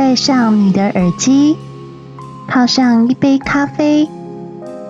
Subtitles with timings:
[0.00, 1.58] 戴上你的耳机，
[2.48, 4.08] 泡上一杯咖啡，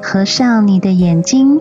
[0.00, 1.60] 合上你的眼睛，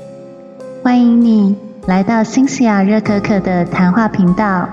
[0.83, 1.57] 欢迎你
[1.87, 4.69] 来到新西亚热可可的谈话频道。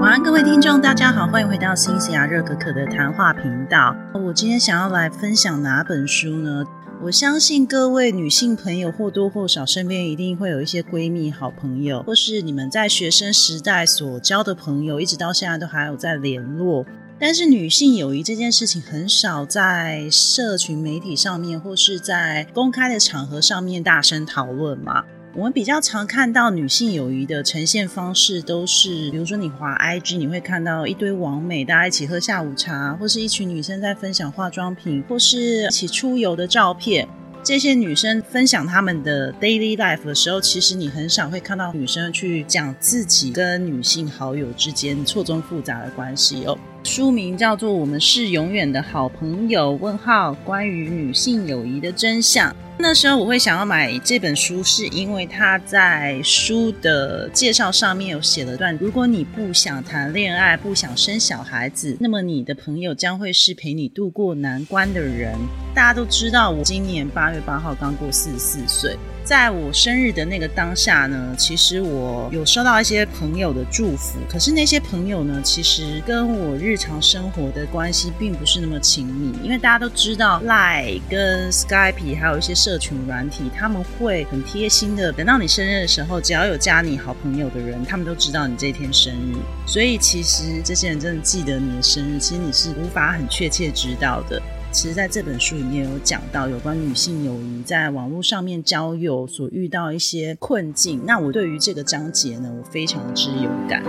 [0.00, 3.96] 晚安，各位听众，大家好，欢迎回到新西亚热可可的谈话频道。
[4.14, 6.64] 我今天想要来分享哪本书呢？
[7.00, 16.84] 我相信各位女性朋友或多或少身边一定会有一些闺蜜、好朋友，或是你们在学生时代所交的朋友，一直到现在都还有在联络。
[17.20, 25.04] 但是女性友谊这件事情很少在社群媒体上面，或是在公开的场合上面大声讨论嘛。
[25.38, 37.06] 我们比较常看到女性友谊的呈现方式，都是比如说你滑 IG，你会看到一堆网美大家一起喝下午茶，或是一群女生在分享化妆品，或是一起出游的照片。
[37.44, 46.58] 这些女生分享她们的 daily life 的时候，其实你很少会看到女生去讲自己跟女性好友之间错综复杂的关系哦。
[46.82, 52.52] 书名叫做《我们是永远的好朋友》，问号关于女性友谊的真相。
[52.80, 65.34] 那时候我会想要买这本书，是因为他在书的介绍上面有写了段：如果你不想谈恋爱，不想生小孩子，那么你的朋友将会是陪你度过难关的人。
[65.74, 68.96] 大家都知道，我今年八月八号刚过四十四岁。
[69.24, 94.38] 在我生日的那个当下呢，其实我有收到一些朋友的祝福，可是那些朋友呢，其实跟我日常生活的关系并不是那么亲密，因为大家都知道，Line 跟 Skype 还有一些社群软体，他们会很贴心的，等到你生日的时候，只要有加你好朋友的人，他们都知道你这天生日，所以其实这些人真的记得你的生日，其实你是无法很确切知道的。
[94.70, 101.00] 其实，在这本书里面有讲到有关女性友谊在网络上面交友所遇到一些困境。
[101.06, 103.82] 那我对于这个章节呢，我非常之有感。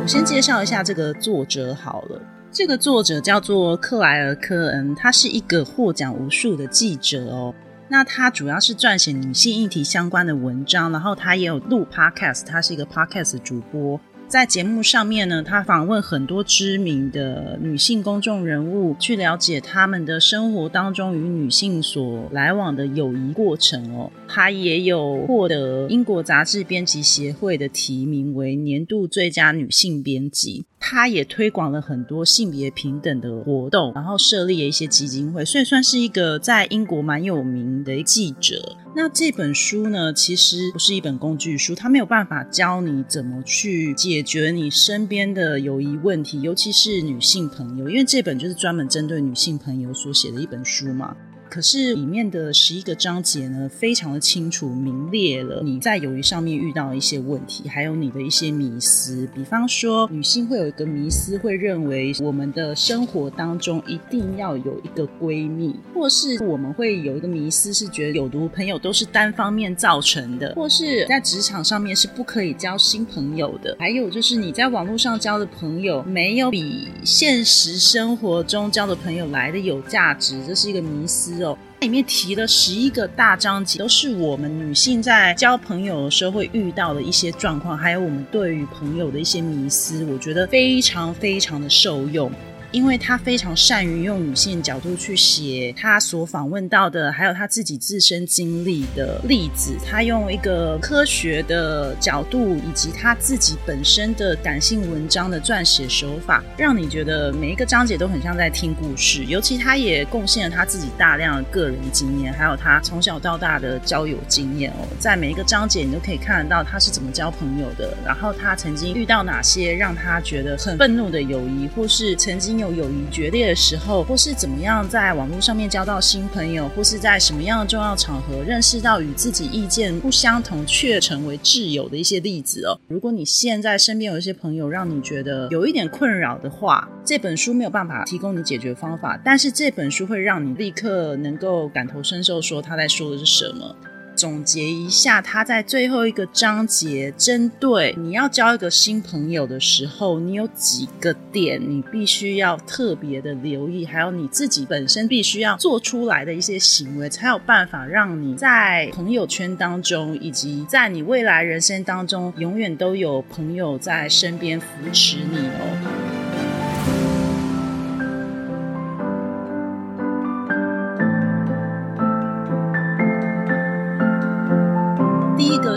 [0.00, 2.35] 我先介绍一下这个作者好了。
[2.56, 7.54] 这个作者叫做克莱尔·科恩，他是一个获奖无数的记者哦。
[7.86, 14.00] 那他主要是撰写女性议题相关的文章，然后他也有录 podcast，他是一个 podcast 主播。
[14.28, 24.10] 在节目上面呢，他访问很多知名的女性公众人物，去了解他们的生活当中与女性所来往的友谊过程哦。
[24.26, 30.64] 他也有获得英国杂志编辑协会的提名为年度最佳女性编辑。
[30.80, 38.76] 他也推广了很多性别平等的活动，然后设立了一些基金会，所以算是一个在英国蛮有名的记者。
[38.98, 51.14] 那这本书呢，其实不是一本工具书，它没有办法教你怎么去解决你身边的友谊问题，尤其是女性朋友，因为这本就是专门针对女性朋友所写的一本书嘛。
[51.48, 59.28] 可是里面的十一个章节呢，非常的清楚明列了你在友谊上面遇到一些问题，还有你的一些迷思。
[59.34, 73.76] 比方说，女性会有一个迷思，会认为我们的生活当中一定要有一个闺蜜，或是我们会有一个迷思，是觉得有毒朋友都是单方面造成的，或是在职场上面是不可以交新朋友的。
[73.78, 81.35] 还有就是你在网络上交的朋友，没有比现实生活中交的朋友来的有价值，这是一个迷思。
[81.80, 92.30] 里面提了十一个大章节，都是我们女性在交朋友的时候会遇到的一些状况，还有我们对于朋友的一些迷思，我觉得非常非常的受用。
[92.72, 99.76] 因为他非常善于用女性角度去写他所访问到的，还有他自己自身经历的例子。
[99.88, 109.24] 他用一个科学的角度，以及他自己本身的感性文章的撰写手法，让你觉得每一个章节都很像在听故事。
[109.26, 114.88] 尤其他也贡献了他自己大量的个人经验，还有他从小到大的交友经验哦。
[114.98, 122.55] 在每一个章节，你都可以看得到他是怎么交朋友的，然后他曾经遇到哪些让他觉得很愤怒的友谊，或是曾经。
[122.58, 132.78] 有友谊决裂的时候，或是怎么样在网络上面交到新朋友，或是在什么样的重要场合认识到与自己意见不相同却成为挚友的一些例子哦。
[132.88, 143.76] 如果你现在身边有一些朋友让你觉得有一点困扰的话，这本书没有办法提供你解决方法，但是这本书会让你立刻能够感同身受，说他在说的是什么。
[144.16, 166.05] 总结一下，他在最后一个章节针对你要交一个新朋友的时候，你有几个点你必须要特别的留意，还有你自己本身必须要做出来的一些行为，才有办法让你在朋友圈当中，以及在你未来人生当中，永远都有朋友在身边扶持你哦。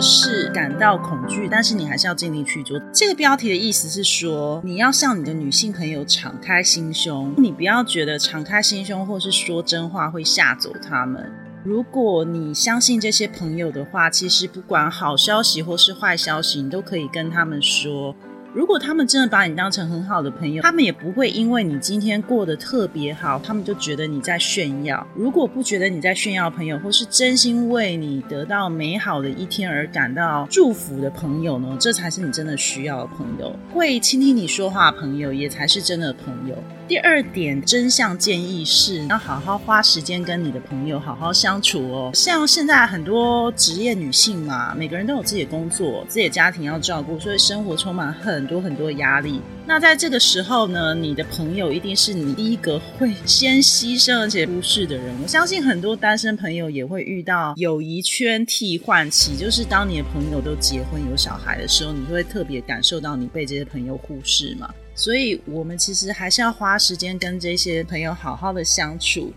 [0.00, 2.80] 是感到恐惧，但是你还是要尽力去做。
[2.92, 11.30] 这个标题的意思是说，你要向你的女性朋友敞开心胸，你不要觉得敞开心胸或是说真话会吓走他们。
[11.62, 18.16] 如果你相信这些朋友的话，其实不管好消息或是坏消息，你都可以跟他们说。
[18.52, 25.06] 如果他们真的把你当成很好的朋友，他们也不会因为你今天过得特别好，他们就觉得你在炫耀。
[25.14, 31.76] 如果不觉得你在炫耀，朋友或是真心为你得到美好的一天而感到祝福的朋友呢？
[31.78, 33.54] 这才是你真的需要的朋友。
[33.72, 36.56] 会倾听你说话的朋友，也才是真的朋友。
[36.90, 42.10] 第二点真相建议是要好好花时间跟你的朋友好好相处哦。
[42.12, 49.40] 像现在很多职业女性嘛，每个人都有自己的工作、自己的家庭要照顾，所以生活充满很多很多压力。
[49.64, 55.14] 那在这个时候呢，你的朋友一定是你第一个会先牺牲而且忽视的人。
[55.22, 64.68] 我相信很多单身朋友也会遇到友谊圈替换期，就是当你的朋友都结婚有小孩的时候，你会特别感受到你被这些朋友忽视嘛。
[65.00, 69.32] 所以，我们其实还是要花时间跟这些朋友好好的相处。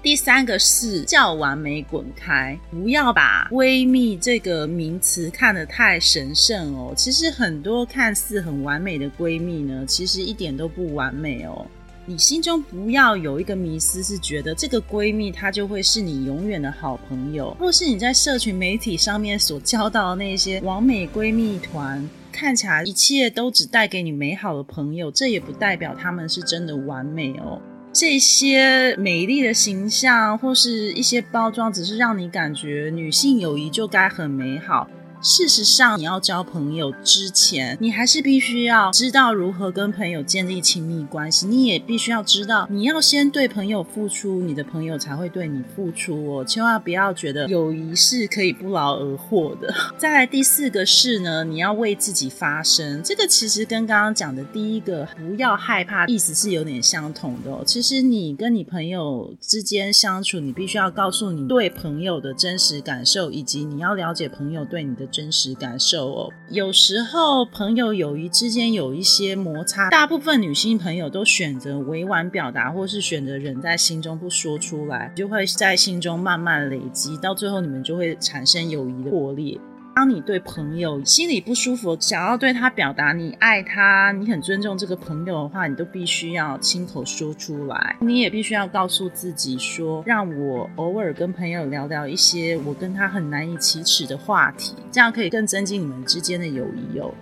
[0.00, 6.94] 第三个是叫完美滚开，不要把闺蜜这个名词看得太神圣哦。
[6.96, 11.66] 其实很多看似很完美的闺蜜呢，其实一点都不完美哦。
[12.06, 22.08] 你心中不要有一个迷思，是觉得这个闺蜜她就会是你永远的好朋友，或是你在社群媒体上面所交到的那些完美闺蜜团。
[22.38, 27.60] 看起来一切都只带给你美好的朋友，这也不代表他们是真的完美哦。
[27.92, 34.88] 这些美丽的形象或是一些包装，只是让你感觉女性友谊就该很美好。
[35.20, 41.46] 事实上，你要交朋友之前，你还是必须要知道如何跟朋友建立亲密关系。
[41.46, 46.44] 你也必须要知道，你要先对朋友付出，你的朋友才会对你付出哦。
[46.44, 49.74] 千万不要觉得友谊是可以不劳而获的。
[49.98, 53.02] 再来第四个是呢，你要为自己发声。
[53.02, 57.64] 这个其实跟刚刚讲的第一个不要害怕，意思是有点相同的哦。
[57.66, 65.07] 其实你跟你朋友之间相处，你必须要告诉你对朋友的真实感受，以及你要了解朋友对你的。
[65.10, 79.58] 真实感受哦，有时候朋友友谊之间有一些摩擦，大部分女性朋友都选择委婉表达，或是选择忍在心中不说出来，就会在心中慢慢累积，到最后你们就会产生友谊的破裂。
[79.98, 87.96] 当你对朋友心里不舒服，想要对他表达你爱他，你很尊重这个朋友的话，你都必须要亲口说出来。
[88.00, 97.12] 你也必须要告诉自己说，让我偶尔跟朋友聊聊一些我跟他很难以启齿的话题，这样可以更增进你们之间的友谊哦。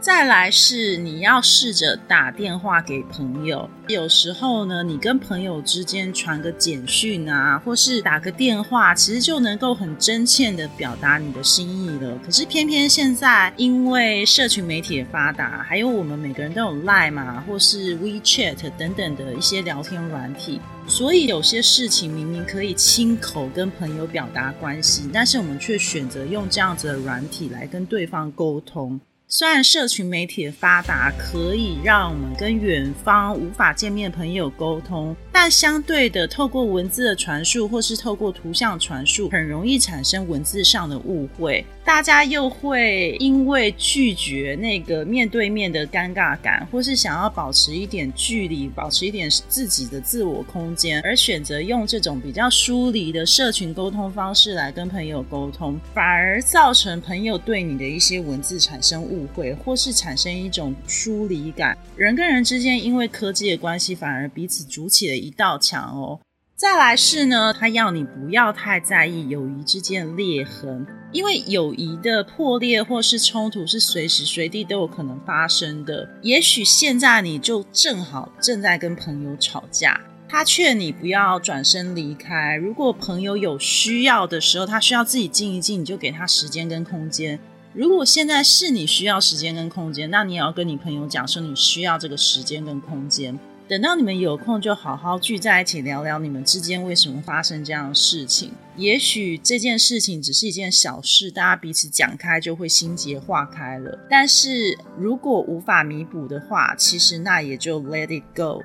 [0.00, 12.18] 再来是你要试着打电话给朋友，有时候呢，你跟朋友之间传个简讯啊，或是打个电话，其实就能够很真切的表达你的心意了。
[12.24, 28.98] 可是偏偏现在因为社群媒体的发达，还有我们每个人都有 Line 嘛，或是 WeChat 等等的一些聊天软体，所以有些事情明明可以亲口跟朋友表达关系，但是我们却选择用这样子的软体来跟对方沟通。
[29.32, 41.64] 虽然社群媒体的发达可以让我们跟远方无法见面的朋友沟通，但相对的，透过文字的传输或是透过图像传输，很容易产生文字上的误会。
[41.90, 61.76] 大家又会因为拒绝那个面对面的尴尬感，或是想要保持一点距离，保持一点自己的自我空间，而选择用这种比较疏离的社群沟通方式来跟朋友沟通，反而造成朋友对你的一些文字产生误会，或是产生一种疏离感。
[61.96, 66.20] 人跟人之间因为科技的关系，反而彼此筑起了一道墙哦。
[66.60, 76.06] 再来是呢，他要你不要太在意友谊之间的裂痕，因为友谊的破裂或是冲突是随时随地都有可能发生的。
[76.20, 79.98] 也许现在你就正好正在跟朋友吵架，
[80.28, 82.56] 他劝你不要转身离开。
[82.56, 87.40] 如果朋友有需要的时候，他需要自己静一静，你就给他时间跟空间。
[87.72, 93.38] 如果现在是你需要时间跟空间，那你也要跟你朋友讲说你需要这个时间跟空间。
[93.70, 98.50] 等到你们有空，就好好聚在一起聊聊你们之间为什么发生这样的事情。
[98.74, 103.96] 也许这件事情只是一件小事，大家彼此讲开就会心结化开了。
[104.10, 108.60] 但是如果无法弥补的话，其实那也就 let it go。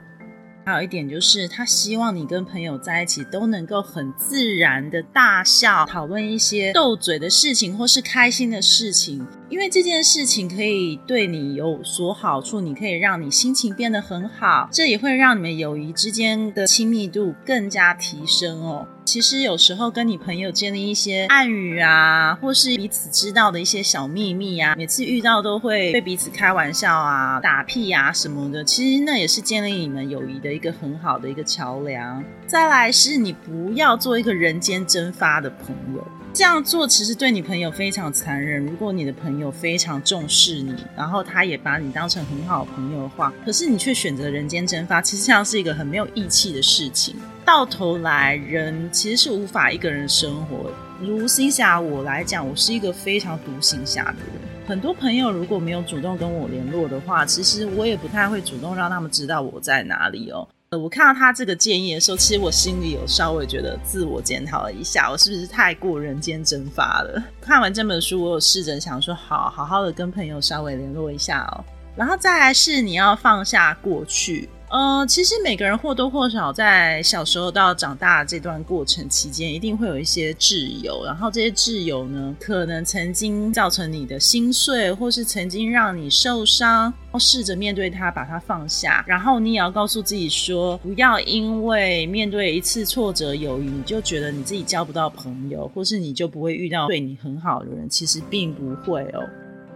[0.66, 9.24] 还有一点就是，他希望你跟朋友在一起都能够很自然的大笑，讨论一些斗嘴的事情或是开心的事情。
[9.48, 18.88] 因为这件事情可以对你有所好处，你可以让你心情变得很好，这也会让你们友谊之间的亲密度更加提升哦。
[19.06, 32.24] 其实有时候跟你朋友建立一些暗语啊，或是彼此知道的一些小秘密啊，每次遇到都会对彼此开玩笑啊、打屁啊什么的，其实那也是建立你们友谊的一个很好的一个桥梁。
[32.48, 36.06] 再来是你不要做一个人间蒸发的朋友。
[36.36, 38.66] 这样做其实对你朋友非常残忍。
[38.66, 47.16] 如果你的朋友非常重视你，然后他也把你当成很好的朋友的话，可是你却选择人间蒸发，其实像是一个很没有义气的事情。
[47.46, 50.70] 到头来，人其实是无法一个人生活。
[51.00, 54.42] 如新霞我来讲，我是一个非常独行侠的人。
[54.68, 60.46] 很多朋友如果没有主动跟我联络的话，其实我也不太会主动让他们知道我在哪里哦。
[60.72, 67.24] 我看到他这个建议的时候，其实我心里有稍微觉得自我检讨了一下，我是不是太过人间蒸发了？
[67.40, 71.64] 看完这本书，我有试着想说，好好好的跟朋友稍微联络一下哦。
[71.96, 74.50] 然后再来是你要放下过去。
[74.76, 99.24] 呃，其实每个人或多或少在小时候到长大这段过程期间，一定会有一些挚友，然后这些挚友呢，可能曾经造成你的心碎，或是曾经让你受伤，试着面对他，把他放下，然后你也要告诉自己说，不要因为面对一次挫折友谊，你就觉得你自己交不到朋友，或是你就不会遇到对你很好的人，其实并不会哦。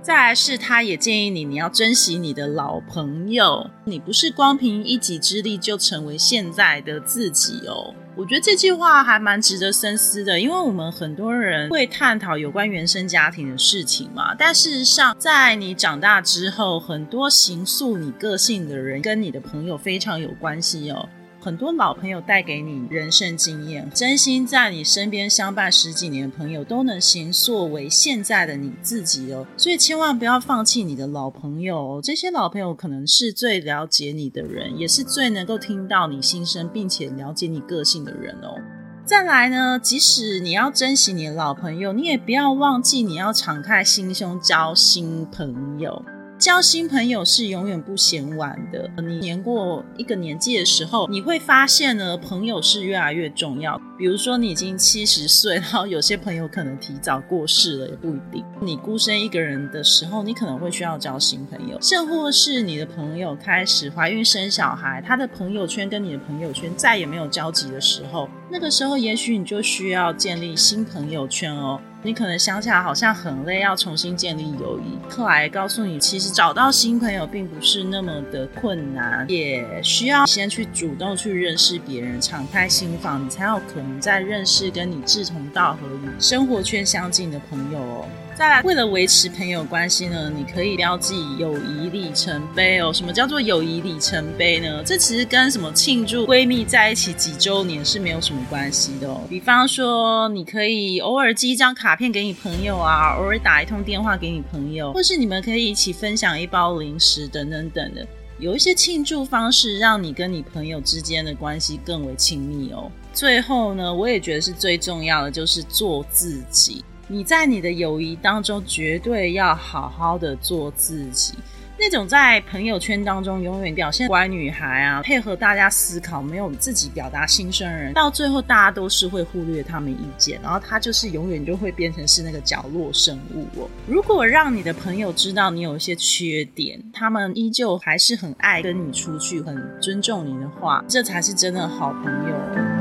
[0.02, 3.70] 再来是，他也建议你，你要珍惜你的老朋友。
[3.84, 7.94] 你不是光凭一己之力就成为现在的自己哦。
[8.16, 14.34] 我觉得这句话还蛮值得深思的，因为我们很多人会探讨有关原生家庭的事情嘛。
[14.36, 21.08] 但事实上，在你长大之后，很多形塑你个性的人，跟你的朋友非常有关系哦。
[21.42, 32.02] 很多老朋友带给你人生经验，真心在你身边相伴十几年的朋友都能形塑为现在的你自己哦，所以千万不要放弃你的老朋友哦。
[32.04, 38.60] 这些老朋友可能是最了解你的人，也是最能够听到你心声，并且了解你个性的人哦。
[39.06, 46.04] 再来呢，即使你要珍惜你的老朋友，你也不要忘记你要敞开心胸交新朋友。
[46.40, 48.90] 交新朋友是永远不嫌晚的。
[49.04, 53.80] 你年过一个年纪的时候，你会发现呢，朋友是越来越重要。
[54.00, 58.46] 比如说，你已经七十岁，然后有些朋友可能提早过世了，也不一定。
[58.62, 61.78] 你孤身一个人的时候，你可能会需要交新朋友。
[61.82, 71.82] 甚或是你的朋友开始怀孕生小孩，他的朋友圈跟你的朋友圈再也没有交集的时候，那个时候也许你就需要建立新朋友圈哦。
[72.02, 74.98] 你可能想起来好像很累，要重新建立友谊。
[75.10, 88.06] 克莱告诉你，其实找到新朋友并不是那么的困难，也需要先去主动去认识别人，敞开心房，你才有可能在认识跟你志同道合、与生活圈相近的朋友哦。
[88.36, 92.90] 再来，为了维持朋友关系呢，你可以标记友谊里程碑哦。
[92.94, 94.82] 什么叫做友谊里程碑呢？
[94.86, 99.20] 这其实跟什么庆祝闺蜜在一起几周年是没有什么关系的哦。
[99.30, 108.08] 比方说，你可以偶尔寄一张卡片给你朋友啊，偶尔打一通电话给你朋友，或是你们可以一起分享一包零食等等等的。
[108.40, 112.90] 有一些庆祝方式，让你跟你朋友之间的关系更为亲密哦。
[113.14, 116.84] 最后呢，我也觉得是最重要的，就是做自己。
[117.10, 121.34] 你在你的友谊当中，绝对要好好的做自己。
[121.80, 133.70] 那种在朋友圈当中永远表现乖女孩啊，配合大家思考，没有自己表达心声人，到最后大家都是会忽略他们意见，然后他就是永远就会变成是那个角落生物哦。
[133.88, 142.79] 如果让你的朋友知道你有一些缺点，他们依旧还是很爱跟你出去，很尊重你的话，这才是真的好朋友。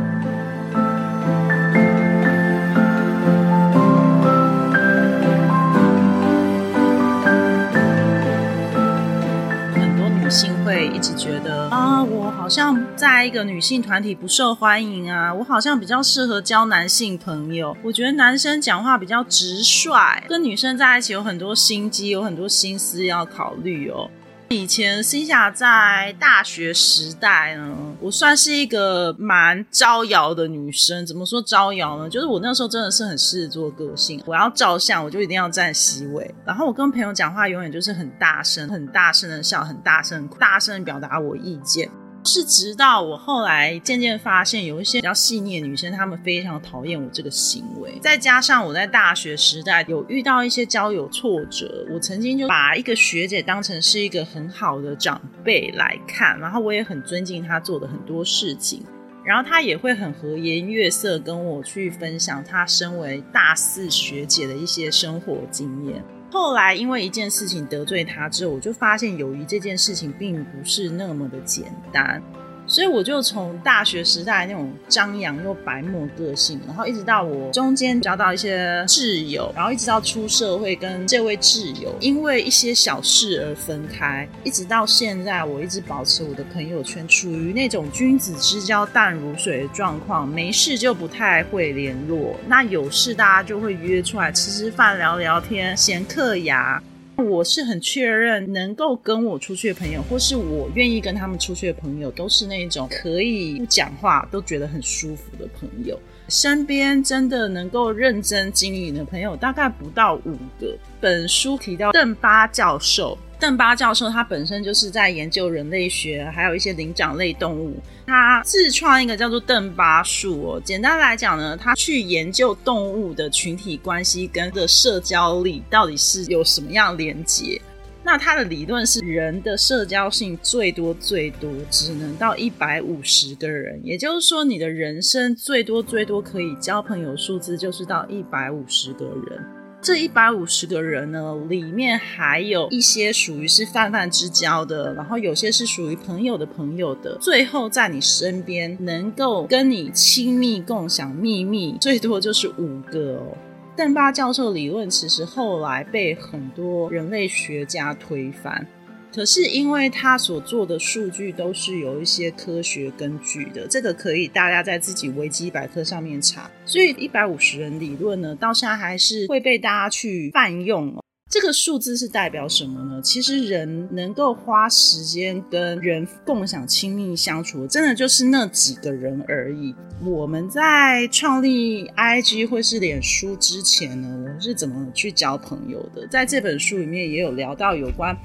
[10.69, 17.75] 会一直觉得啊，我好像在一个女性团体不受欢迎啊，我好像比较适合交男性朋友。
[17.83, 24.11] 我觉得男生讲话比较直率，跟女生在一起有很多心机，有很多心思要考虑哦。
[24.51, 31.05] 以前新霞在大学时代呢，我算是一个蛮招摇的女生。
[31.05, 32.09] 怎么说招摇呢？
[32.09, 41.91] 就是我那时候真的是很狮子座个性，我要照相我就一定要站 C 位，然后我跟朋友讲话永远就是很大声、很大声的笑、很大声、大声表达我意见。
[42.25, 47.99] 是直到我后来渐渐发现，有一些比较细腻的女生，她们非常讨厌我这个行为。
[48.03, 58.83] 再加上我在大学时代有遇到一些交友挫折，我曾经就把一个学姐当成是一个很好的长辈来看，然后我也很尊敬她做的很多事情，
[59.25, 66.05] 然后她也会很和颜悦色跟我去分享她身为大四学姐的一些生活经验。
[66.31, 72.23] 后来因为一件事情得罪他之后，我就发现友谊这件事情并不是那么的简单。
[72.69, 96.83] 所以我就从大学时代那种张扬又白目个性，然后一直到我中间交到一些挚友，然后一直到出社会跟这位挚友因为一些小事而分开，一直到现在，我一直保持我的朋友圈处于那种君子之交淡如水的状况，没事就不太会联络，那有事大家就会约出来吃吃饭、聊聊天、闲嗑牙。
[97.25, 105.99] 我是很确认，能够跟我出去的朋友，或是我愿意跟他们出去的朋友，都是那种可以不讲话都觉得很舒服的朋友。
[106.29, 110.77] 身边真的能够认真经营的朋友，大概不到五个。
[111.01, 113.19] 本书提到邓巴教授。
[113.41, 117.77] 邓巴教授他本身就是在研究人类学，还有一些灵长类动物。
[118.07, 120.63] 他自创一个叫做邓巴数哦。
[120.65, 127.61] 简单来讲呢，他去研究动物的群体关系跟的社交力到底是有什么样连接。
[128.03, 139.58] 那他的理论是，人的社交性最多最多只能到一百五十个人，也就是说，你的人生最多最多可以交朋友数字就是到一百五十个人。
[139.81, 147.17] 这一百五十个人呢，里面还有一些属于是泛泛之交的，然后有些是属于朋友的朋友的。
[147.19, 153.37] 最后在你身边能够跟你亲密共享秘密，最多就是五个哦。
[153.77, 158.67] 邓巴教授理论其实后来被很多人类学家推翻。
[159.15, 166.51] 可是因为他所做的数据都是有一些科学根据的，这个可以大家在自己维基百科上面查。
[166.65, 170.95] 所以一百五十人理论呢，到现在还是会被大家去泛用。
[171.31, 173.03] 这个数字是代表什么呢？
[173.03, 179.75] 其实人能够花时间跟人共享亲密相处，真的就是那几个人而已。
[180.03, 186.07] 我们在创立 IG 或是脸书之前呢，我们是怎么去交朋友的？
[186.07, 188.17] 在这本书里面也有聊到有关。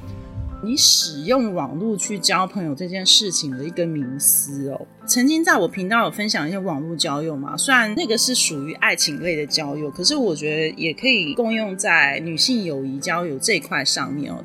[0.63, 14.41] 你使用网络去交朋友这件事情的一个名思哦，曾经在我频道有分享一些网络交友嘛，虽然那个是属于爱情类的交友，可是我觉得也可以共用在女性友谊交友这一块上面哦。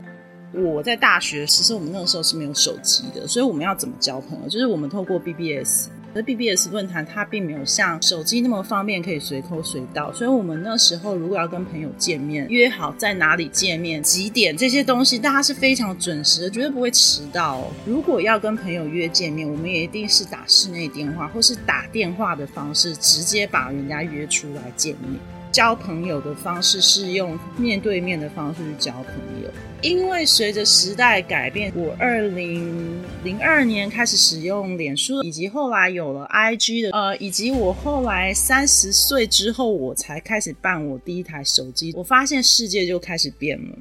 [0.53, 4.49] 我在大学，其实我们那个时候是没有手机的，所以我们要怎么交朋友？
[4.49, 5.89] 就是我们透过 BBS。
[6.19, 17.63] 而 BBS 论坛它并没有像手机那么方便，可以随口随到，所以我们那时候如果要跟朋友见面，约好在哪里见面、几点这些东西，大家是非常准时的，绝对不会迟到。
[17.87, 25.38] 如果要跟朋友约见面，我们也一定是打室内电话，或是打电话的方式，直接把人家约出来见面。
[25.50, 29.50] 交朋友的方式是用面对面的方式去交朋友，
[29.82, 43.78] 因为随着时代改变，我二零零二年开始使用脸书，以及后来有了 IG 的，呃，以及我后来三十岁之后，我才开始办我第一台手机，我发现世界就开始变了。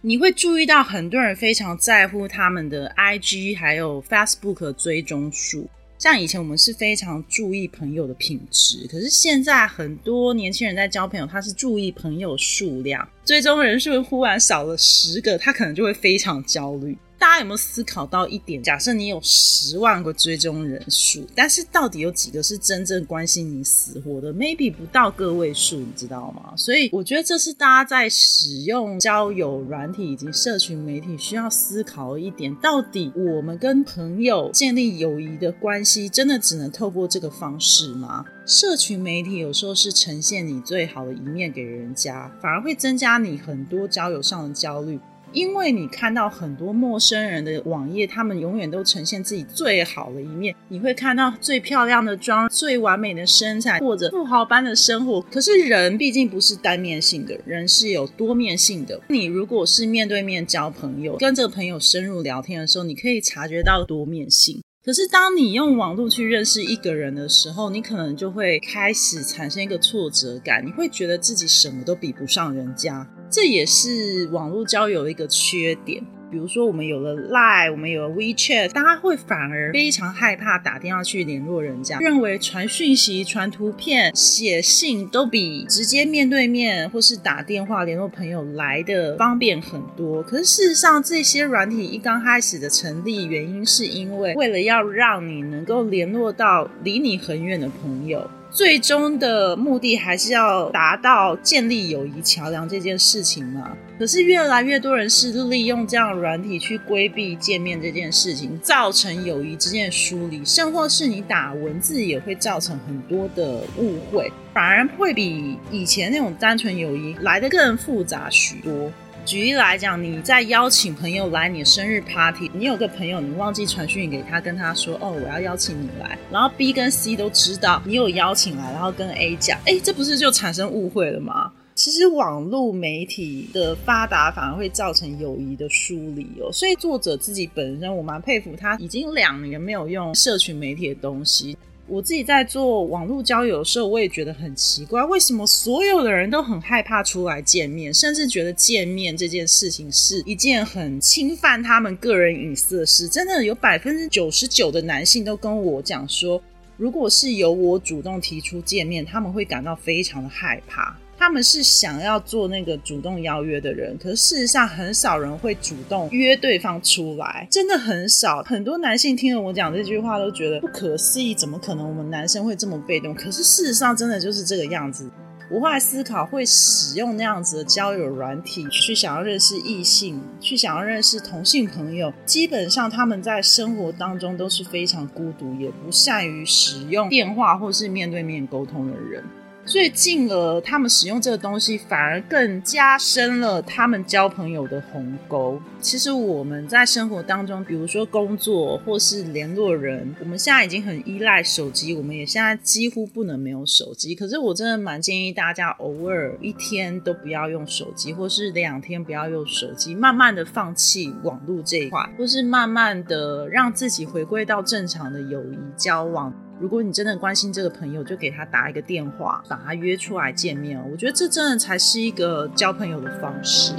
[0.00, 5.68] 你会注意到很多人非常在乎他们的 IG 还有 Facebook 追踪数。
[5.98, 16.96] 像以前我们是非常注意朋友的品质，可是现在很多年轻人在交朋友，他是注意朋友数量，最终人数忽然少了十个，他可能就会非常焦虑。
[17.18, 18.62] 大家有没有思考到一点？
[18.62, 26.54] 假设你有十万个追踪人数，但是到底有几个是真正关心你死活的？Maybe 不到个位数，你知道吗？
[26.56, 38.24] 所以我觉得这是大家在使用交友软体以及社群媒体需要思考一点：到底我们跟朋友建立友谊的关系，真的只能透过这个方式吗？
[38.46, 44.98] 社群媒体有时候是呈现你最好的一面给人家，反而会增加你很多交友上的焦虑。
[45.38, 50.52] 因为你看到很多陌生人的网页，他们永远都呈现自己最好的一面。
[50.66, 55.20] 你会看到最漂亮的妆、最完美的身材，或者富豪般的生活。
[55.30, 59.00] 可是人毕竟不是单面性的，人是有多面性的。
[59.10, 64.60] 你如果是面对面交朋友，跟这个朋友深入聊天的时候，你可以察觉到多面性。
[64.84, 73.06] 可是当你用网络去认识一个人的时候，你可能就会开始产生一个挫折感，你会觉得自己什么都比不上人家。
[73.30, 76.02] 这也是网络交友的一个缺点。
[76.30, 90.22] 比如说，我们有了 Line，我们有了 WeChat，大家会反而非常害怕打电话去联络人家，认为传讯息、传图片、写信都比直接面对面或是打电话联络朋友来的方便很多。
[90.22, 98.30] 可是事实上，这些软体一刚开始的成立，原因是因为为了要让你能够联络到离你很远的朋友。
[98.50, 103.76] 最终的目的还是要达到建立友谊桥梁这件事情嘛？
[103.98, 118.90] 可是越来越多人是利用这样软体去规避见面这件事情，造成友谊之间的疏离，甚或是你打文字也会造成很多的误会，反而会比以前那种单纯友谊来的更复杂许多。
[119.28, 131.52] 举例来讲，你在邀请朋友来你的生日 party，你有个朋友你忘记传讯给他，跟他说哦我要邀请你来，然后 B 跟 C 都知道你有邀请来，然后跟 A 讲，哎，这不是就产生误会了吗？
[131.74, 141.54] 其实网络媒体的发达反而会造成友谊的疏离哦，所以作者自己本身我蛮佩服他，已经两年没有用社群媒体的东西。
[141.88, 153.08] 我自己在做网络交友的时候，我也觉得很奇怪，为什么所有的人都很害怕出来见面，甚至觉得见面这件事情是一件很侵犯他们个人隐私的事。
[153.08, 156.42] 真的有百分之九十九的男性都跟我讲说，
[156.76, 160.94] 如果是由我主动提出见面，他们会感到非常的害怕。
[161.18, 168.42] 他们是想要做那个主动邀约的人，可是事实上很少人会主动约对方出来，真的很少。
[168.44, 173.12] 很多男性听了我讲这句话都觉得不可思议，怎么可能我们男生会这么被动？
[173.14, 175.10] 可是事实上真的就是这个样子。
[175.50, 189.24] 我后来思考，会使用那样子的交友软体去想要认识异性，去想要认识同性朋友，基本上他们在生活当中都是非常孤独，也不善于使用电话或是面对面沟通的人。
[189.68, 195.60] 所以进而他们使用这个东西，反而更加深了他们交朋友的鸿沟。
[195.78, 204.14] 其实我们在生活当中，比如说工作或是联络人，我们现在已经很依赖手机，我们也现在几乎不能没有手机。
[204.14, 216.32] 可是我真的蛮建议大家，偶尔一天都不要用手机，或是两天不要用手机，慢慢的放弃网络这一块，或是慢慢的让自己回归到正常的友谊交往。
[216.60, 220.76] 如果你真的关心这个朋友，就给他打一个电话，把他约出来见面。
[220.90, 223.74] 我觉得这真的才是一个交朋友的方式。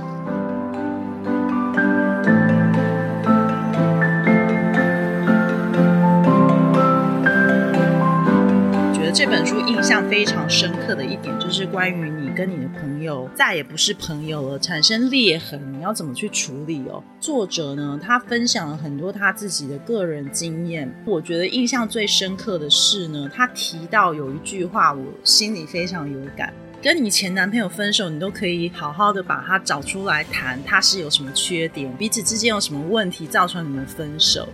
[9.12, 17.04] 这本书印象非常深刻的一点，就是关于你跟你的朋友再也不是朋友了，产生裂痕，你要怎么去处理哦？
[17.20, 20.94] 作者呢，他分享了很多他自己的个人经验。
[21.06, 34.48] 我觉得印象最深刻的是呢，他提到有一句话，我心里非常有感：跟你前男朋友分手，你都可以好好的把他找出来谈，他是有什么缺点，彼此之间有什么问题造成你们分手。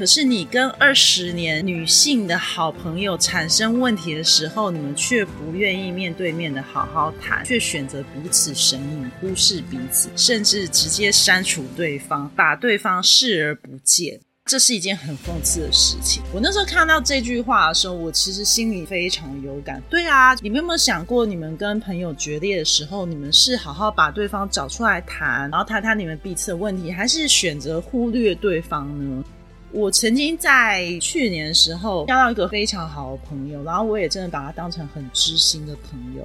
[0.00, 14.18] 可是你跟二十年女性的好朋友产生问题的时候，你们却不愿意面对面的好好谈，却选择彼此神隐，忽视彼此，甚至直接删除对方，把对方视而不见。
[14.46, 16.22] 这是一件很讽刺的事情。
[16.32, 19.82] 我那时候看到这句话的时候，我其实心里非常有感。
[19.90, 29.22] 对啊，你们有没有想过，你们跟朋友决裂的时候，你们是好好把对方找出来谈，然后谈谈你们彼此的问题，还是选择忽略对方呢？
[29.72, 36.24] 我曾经在去年的时候交到一个非常好的朋友，然后我也真的把他当成很知心的朋友。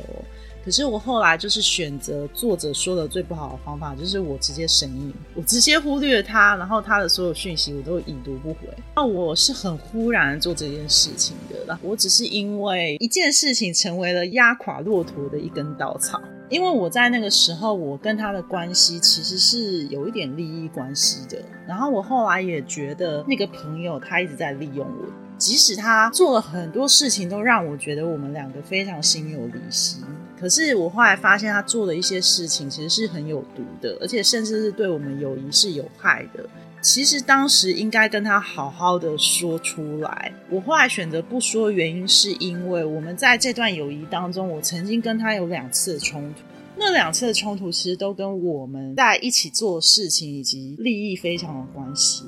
[0.64, 8.62] 可是我后来就是选择作者说的最不好的方法，就是我直接神隐，我直接忽略他，然后他的所有讯息我都已读不回。
[8.96, 16.20] 那我是很忽然做这件事情的，我只是因为一件事情成为了压垮骆驼的一根稻草。
[16.50, 21.42] 因为我在那个时候，我跟他的关系其实是有一点利益关系的。
[21.68, 25.06] 然后我后来也觉得那个朋友他一直在利用我，
[25.38, 30.04] 即使他做了很多事情都让我觉得我们两个非常心有离心。
[30.40, 36.48] 可是我后来发现他做的一些事情其实是很有毒的，而且甚至是对我们友谊是有害的。
[36.86, 40.32] 其实当时应该跟他好好的说出来。
[40.52, 46.42] 我后来选择不说，原因是因为我们在这段友谊当中，我曾经跟他有两次的冲突。
[46.78, 52.24] 那两次的冲突其实都跟我们在一起做事情以及利益非常有关系。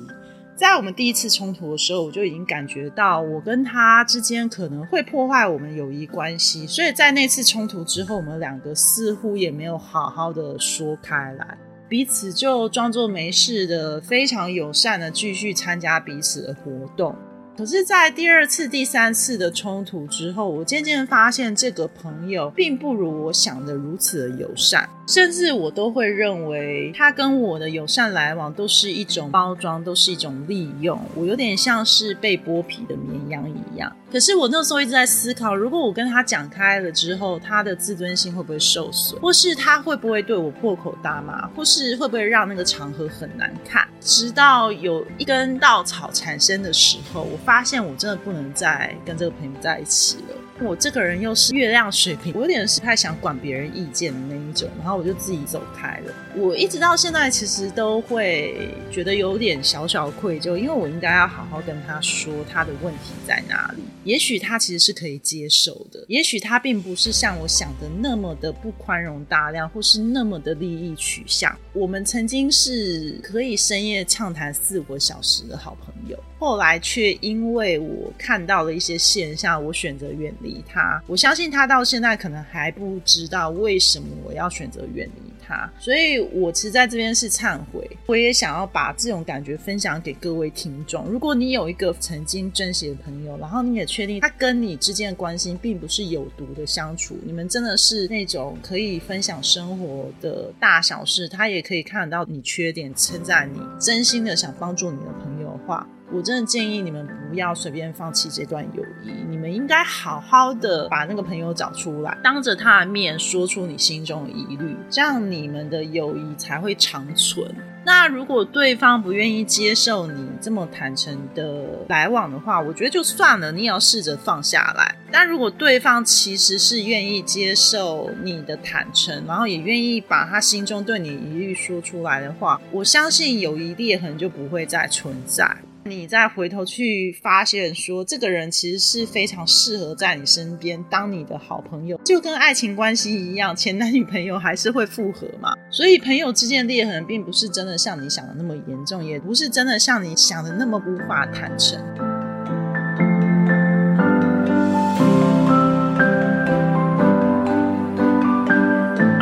[0.56, 11.56] 在我们第一次冲突的时候，我就已经感觉到我跟他之间可能会破坏我们友谊关系，所以在那次冲突之后，我们两个似乎也没有好好的说开来。
[11.88, 17.14] 彼此就装作没事的，非常友善的继续参加彼此的活动。
[17.56, 31.00] 可是，在第二次、第三次的冲突之后，我渐渐发现这个朋友并不如我想的如此的友善，甚至我都会认为他跟我的友善来往都是一种包装，都是一种利用。
[31.14, 33.90] 我有点像是被剥皮的绵羊一样。
[34.12, 43.88] 可是我那时候一直在思考，如果我跟他讲开了之后，他的自尊心会不会受损，或是他会不会对我破口大骂，或是会不会让那个场合很难看？
[44.02, 50.36] 直到有一根稻草产生的时候，我发现我真的不能再跟这个朋友在一起了。
[50.60, 56.12] 我这个人又是月亮水平，我有点是不太想管别人意见的那一种，然后我就自己走开了。
[56.34, 63.82] 我一直到现在其实都会觉得有点小小愧疚，因为我应该要好好跟他说他的问题在哪里。
[64.08, 71.54] 也许他其实是可以接受的，也许他并不是像我想的那么的不宽容大量，或是那么的利益取向。
[71.74, 81.02] 我们曾经是可以深夜畅谈四五个小时的好朋友，后来却因为我看到了一些现象，我选择远离他。
[81.06, 85.28] 我相信他到现在可能还不知道为什么我要选择远离。
[85.48, 91.06] 他，所以我其实在这边是忏悔，我也想要把这种感觉分享给各位听众。
[91.06, 105.84] 如果你有一个曾经珍惜的朋友，然后你也确定他跟你之间的关系并不是有毒的相处，你们真的是那种可以分享生活的大小事，他也可以看得到你缺点，称赞你，真心的想帮助你的朋友的话。
[106.10, 117.52] 我真的建议你们不要随便放弃这段友谊，你们应该好好的把那个朋友找出来，当着他的面说出你心中的疑虑，这样你们的友谊才会长存。
[117.88, 124.94] 那如果对方不愿意接受你这么坦诚的来往的话，我觉得就算了，你也要试着放下来。
[125.10, 135.56] 但如果对方其实是愿意接受你的坦诚，然后也愿意把他心中对你疑虑说出来的话，我相信友谊裂痕就不会再存在。
[135.88, 145.52] 你再回头去发现，说这个人其实是非常适合在你身边当你的好朋友，就跟爱情关系一样，前男女朋友还是会复合嘛。
[145.70, 151.78] 所以朋友之间裂痕，并不是真的像你想的那么严重，也不是真的像你想的那么无法坦诚。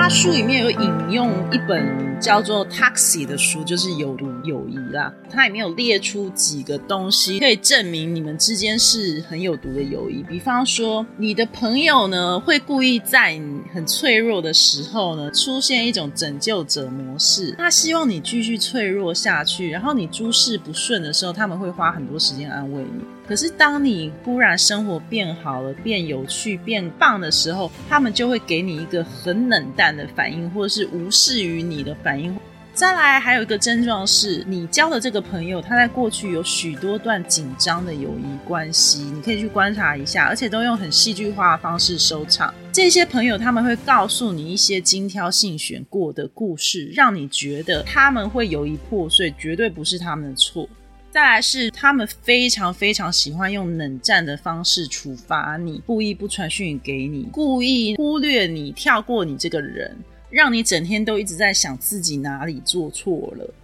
[0.09, 5.13] 书里面有引用一本叫做《Taxi》的书，就是有毒友谊啦。
[5.29, 10.23] 它里面有列出几个东西，可以证明你们之间是很有毒的友谊。
[10.23, 19.69] 比方说，你的朋友呢会故意在你很脆弱的时候呢出现一种拯救者模式，他希望你继续脆弱下去。
[19.69, 23.05] 然后你诸事不顺的时候，他们会花很多时间安慰你。
[23.29, 32.37] 可是，当你忽然生活变好了、变有趣、变棒的时候，他们就会给你一个很冷淡的反应，或者是无视于你的反应。
[32.73, 42.53] 再来，还有一个症状是，你交的这个朋友，他在过去有许多段紧张的友谊关系，你可以去观察一下，而且都用很戏剧化的方式收场。
[42.71, 50.69] 这些朋友他们会告诉你一些精挑细选过的故事，让你觉得他们会友谊破碎，绝对不是他们的错。
[51.17, 59.97] 再来是，他们非常非常喜欢用冷战的方式处罚你，故意不传讯给你，故意忽略你，跳过你这个人，
[60.29, 63.55] 让你整天都一直在想自己哪里做错了。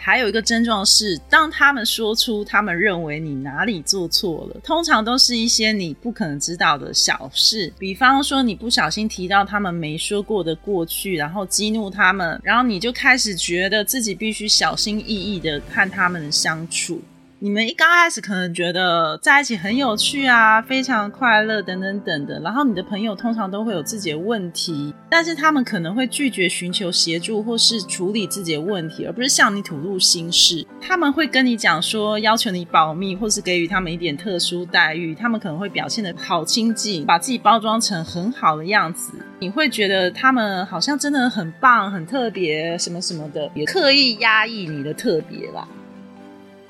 [0.00, 17.02] 还有一个症状是，当他们说出他们认为你哪里做错了，通常都是一些你不可能知道的小事，比方说你不小心提到他们没说过的过去，然后激怒他们，然后你就开始觉得自己必须小心翼翼的看他们的相处。
[17.40, 30.66] 你们一刚开始可能觉得在一起很有趣啊，非常快乐等等等的，然后你的朋友通常都会有自己的问题，但是他们可能会拒绝寻求协助或是处理自己的问题，而不是向你吐露心事。
[30.80, 35.14] 他们会跟你讲说，要求你保密，或是给予他们一点特殊待遇。
[35.14, 45.68] 他们可能会表现的好亲近，把自己包装成很好的样子，你会觉得他们好像真的很棒、很特别，什么什么的，也刻意 压抑你的特别啦。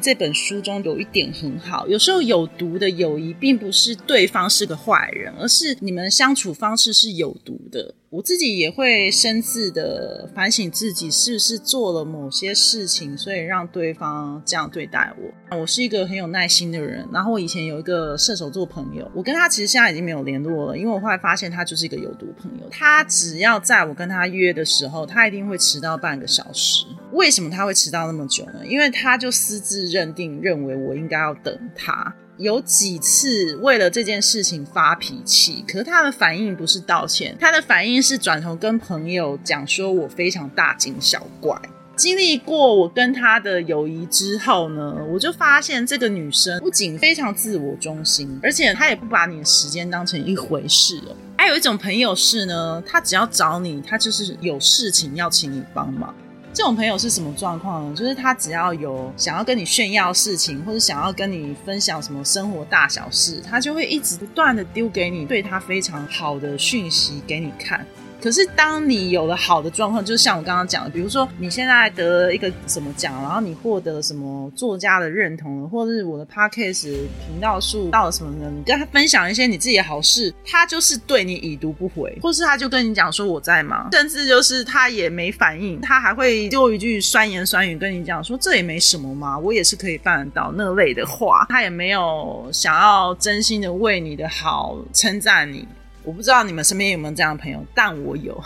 [0.00, 7.94] 这本书中有一点很好，有时候有毒的友谊并不是对方是个坏人，而是你们相处方式是有毒的。
[8.10, 15.58] 我自己也会深自的反省自己是不是做了某些事情，所以让对方这样对待我。
[15.58, 22.68] 我是一个很有耐心的人，然后我以前有一个射手座朋友，我跟他其实现在已经没有联络了，因为我后来发现他就是一个有毒朋友。
[22.70, 26.86] 他只要在我跟他约的时候，他一定会迟到半个小时。
[27.12, 28.64] 为什么他会迟到那么久呢？
[28.66, 32.14] 因为他就私自认定认为我应该要等他。
[32.36, 41.60] 有几次为了这件事情发脾气，可是他的反应不是道歉，他的反应是转头跟朋友讲说我非常大惊小怪。
[41.96, 51.16] 经历过我跟他的友谊之后呢，我就发现这个女生不仅非常自我中心，而且她也不把你的时间当成一回事哦。
[51.36, 56.14] 还有一种朋友是呢，他只要找你，他就是有事情要请你帮忙。
[56.58, 57.94] 这种朋友是什么状况呢？
[57.94, 67.86] 就是他只要有想要跟你炫耀事情，或者想要跟你分享什么生活大小事，他就会一直不断的丢给你对他非常好的讯息给你看。
[68.20, 76.84] 可是当你有了好的状况，就像我刚刚讲的，比如说你现在得了一个什么奖，然后你获得什么作家的认同了，或者是我的 podcast
[77.26, 78.50] 频道数到了什么呢？
[78.54, 95.66] 你跟他分享一些你自己的好事，他就是对你已读不回，或是他就跟你讲说我在忙，甚至就是他也没反应，他还会丢一句酸言酸语跟你讲说这也没什么嘛，我也是可以办得到那类的话，他也没有想要真心的为你的好称赞你。
[96.08, 98.42] 我不知道你们身边有没有这样的朋友，但我有。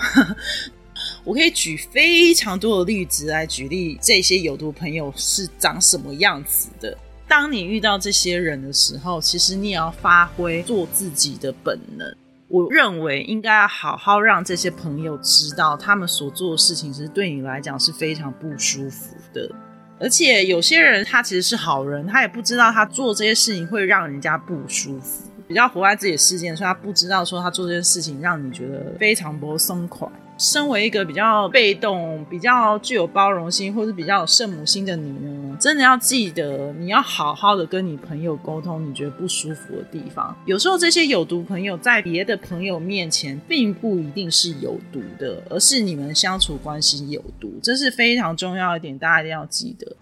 [1.23, 6.99] 我可以举非常多的例子来举例，这些有毒朋友是长什么样子的。
[7.29, 12.13] 当你遇到这些人的时候，其实你也要发挥做自己的本能。
[12.49, 19.49] 我认为应该要好好让这些朋友知道，他们所做的事情其实对你来讲是非常不舒服的。
[20.01, 25.29] 而且有些人他其实是好人，他也不知道他做这些事情会让人家不舒服。
[25.53, 30.09] 比较活在自己的世界，所以他不知道说他做这件事情让你觉得非常不松快。
[30.39, 40.35] 身为一个比较被动、比较具有包容心，或是比较有圣母心的你呢，真的要记得，你要好好的跟你朋友沟通，你觉得不舒服的地方。
[40.47, 49.95] 有时候这些有毒朋友在别的朋友面前，并不一定是有毒的，而是你们相处关系有毒，这是非常重要一点，大家一定要记得。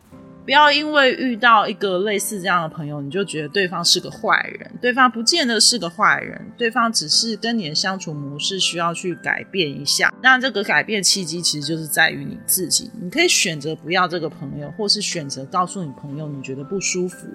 [0.44, 4.70] 不要因为遇到一个类似这样的朋友，你就觉得对方是个坏人。
[4.80, 10.12] 对方不见得是个坏人，对方只是跟你的相处模式需要去改变一下。
[10.22, 12.90] 那这个改变契机其实就是在于你自己。
[13.00, 17.28] 你可以选择不要这个朋友，或是选择告诉你朋友你觉得不舒服。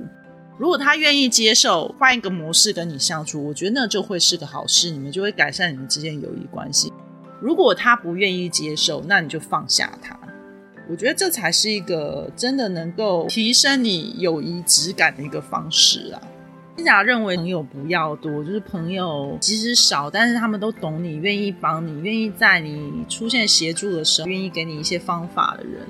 [0.58, 6.92] 如果他愿意接受换一个模式跟你相处，我觉得那就会是个好事，你们就会改善你们之间友谊关系。
[7.40, 10.18] 如果他不愿意接受，那你就放下他。
[10.90, 16.22] 我觉得这才是一个真的能够提升你友谊质感的一个方式啊！
[16.78, 25.82] 金甲认为朋友不要多，就是朋友即使少，但是他们都懂你，愿意帮你，愿意在你出现协助的时候，愿意给你一些方法的人，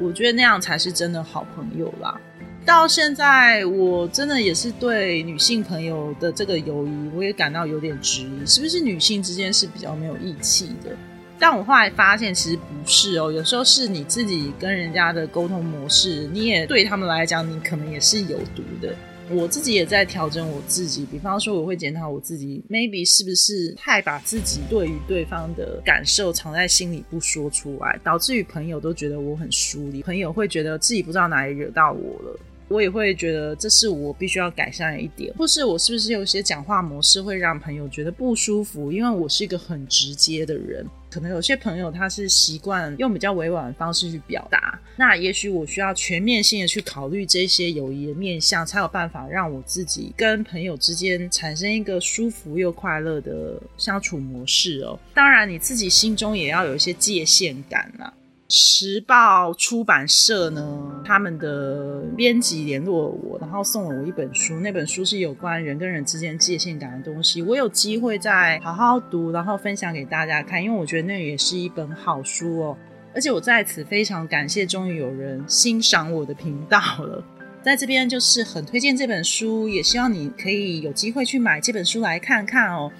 [0.00, 2.18] 我觉得那样才是真的好朋友啦。
[2.64, 10.96] 到现在，我真的也是对女性朋友的这个友谊，我也感到有点质疑，是不是女性之间是比较没有义气的？
[11.38, 13.30] 但我后来发现，其实不是哦。
[13.30, 18.94] 有时候是你自己跟人家的沟通模式，你也对他们来讲，你可能也是有毒的。
[19.30, 32.40] 我自己也在调整我自己，比方说，我会检讨我自己，maybe 是不是太把自己对于对方的感受藏在心里不说出来，导致于朋友都觉得我很疏离，朋友会觉得自己不知道哪里惹到我了。
[32.68, 38.90] 我也会觉得这是我必须要改善的一点，或是我是不是有些讲话模式会让朋友觉得不舒服？
[38.90, 54.98] 因为我是一个很直接的人，可能有些朋友他是习惯用比较委婉的方式去表达，那也许我需要全面性的去考虑这些友谊的面向，才有办法让我自己跟朋友之间产生一个舒服又快乐的相处模式哦。
[55.14, 58.12] 当然，你自己心中也要有一些界限感了。
[58.50, 64.58] 时报出版社呢，他们的编辑联络我，然后送了我一本书。
[64.60, 67.42] 那本书是有关人跟人之间界限感的东西。
[67.42, 72.78] 我有机会再好好读，然后分享给大家看，因为我觉得那也是一本好书哦。
[73.14, 77.22] 而且我在此非常感谢，终于有人欣赏我的频道了。
[77.60, 82.90] 在这边就是很推荐这本书，也希望你可以有机会去买这本书来看看哦。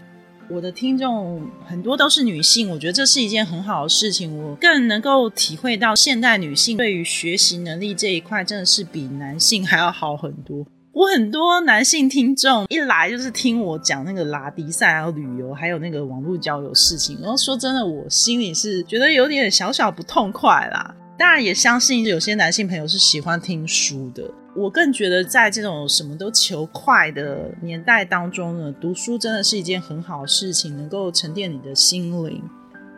[0.51, 4.37] 我的听众很多都是女性，我觉得这是一件很好的事情。
[4.43, 10.65] 我更能够体会到现代女性对于学习能力这一块，真的是比男性还要好很多。
[10.93, 20.95] 我很多男性听众一来就是听我讲那个拉迪赛，还有旅游，还有那个网络交友事情，然后说真的，我心里是觉得有点小小不痛快啦。
[21.19, 24.25] 当然也相信有些男性朋友是喜欢听书的。
[24.59, 32.43] 我更觉得，在这种什么都求快的年代当中呢，读书真的是一件很好的事情，能够沉淀你的心灵。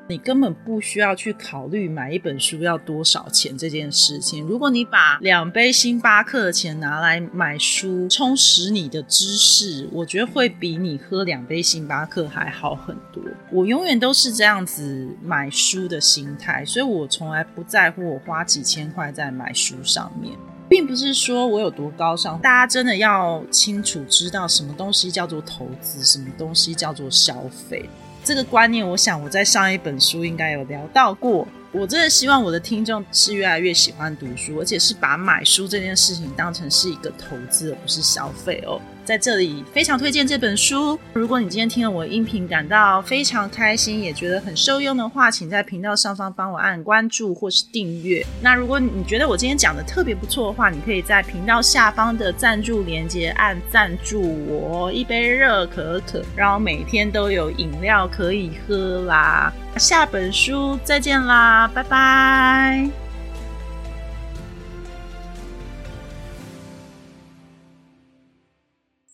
[0.08, 4.44] 你根本不需要去考虑买一本书要多少钱这件事情。
[4.44, 13.22] 如果你把两杯星巴克的钱拿来买书，充实你的知识，我觉得会比你喝两杯星巴克还好很多。
[13.52, 20.36] 我永远都是这样子买书的心态，所以我从来不在乎我花几千块在买书上面，
[20.70, 22.40] 并不是说我有多高尚。
[22.40, 27.90] 大家真的要清楚知道什么东西叫做投资，什么东西叫做消费。
[28.22, 31.46] 这个观念，我想我在上一本书应该有聊到过。
[31.72, 38.80] 我真的希望我的听众是越来越喜欢读书，而且是把买书这件事情当成是一个投资，而不是消费哦。
[39.04, 40.98] 在这里非常推荐这本书。
[41.12, 48.24] 如果你今天听了我音频感到非常开心，也觉得很受用的话，请在频道上方帮我按关注或是订阅。
[48.42, 59.52] 那如果你觉得我今天讲的特别不错的话，你可以在频道下方的赞助连接按赞助我一杯热可可，让我每天都有饮料可以喝啦。
[59.76, 62.99] 下本书再见啦，拜拜。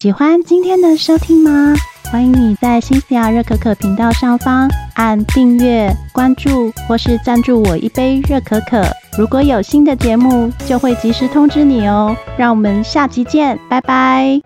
[0.00, 1.74] 喜欢今天的收听吗？
[2.12, 8.84] 欢迎你在新西亚热可可频道上方按订阅、关注或是赞助我一杯热可可。
[9.16, 12.14] 如果有新的节目，就会及时通知你哦。
[12.36, 14.42] 让我们下集见，拜拜。